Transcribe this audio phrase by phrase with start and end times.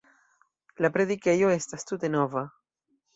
[0.85, 2.43] La predikejo estas tute nova.